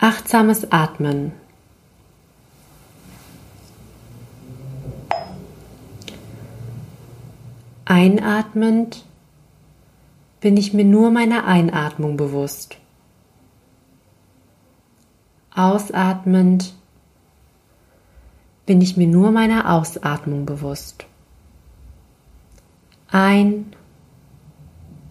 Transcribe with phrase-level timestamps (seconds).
[0.00, 1.32] Achtsames Atmen.
[7.84, 9.04] Einatmend
[10.40, 12.76] bin ich mir nur meiner Einatmung bewusst.
[15.52, 16.74] Ausatmend
[18.66, 21.06] bin ich mir nur meiner Ausatmung bewusst.
[23.10, 23.74] Ein,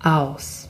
[0.02, 0.70] aus.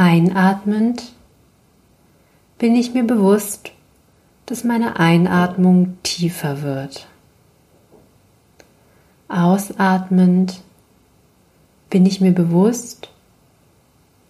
[0.00, 1.12] Einatmend
[2.56, 3.70] bin ich mir bewusst,
[4.46, 7.06] dass meine Einatmung tiefer wird.
[9.28, 10.62] Ausatmend
[11.90, 13.10] bin ich mir bewusst,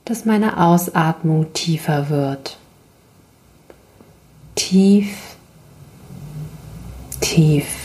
[0.04, 2.58] dass meine Ausatmung tiefer wird.
[4.56, 5.36] Tief,
[7.20, 7.79] tief.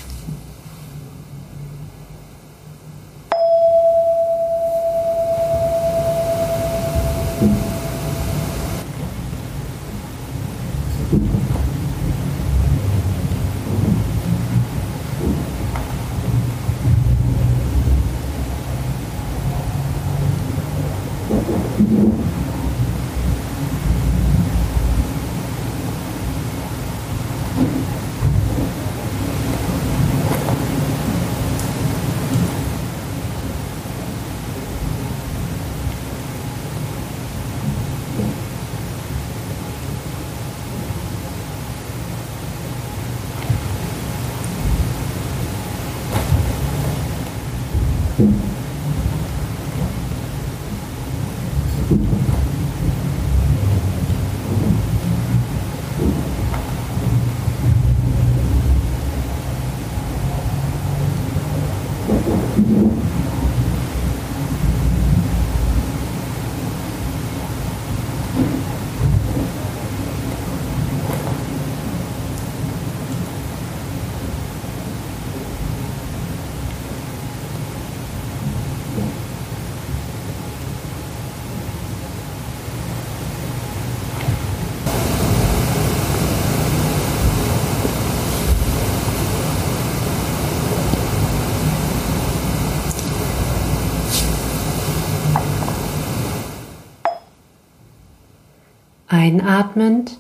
[99.18, 100.18] Einatmend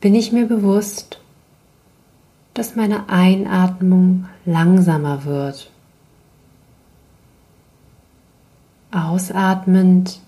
[0.00, 1.18] bin ich mir bewusst,
[2.54, 5.68] dass meine Einatmung langsamer wird.
[8.92, 10.20] Ausatmend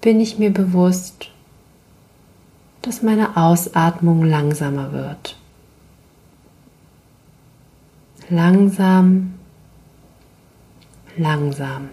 [0.00, 1.30] bin ich mir bewusst,
[2.80, 5.36] dass meine Ausatmung langsamer wird.
[8.30, 9.34] Langsam,
[11.18, 11.90] langsam.